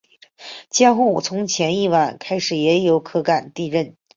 [0.71, 3.95] 江户从前一晚开始也有可感地震。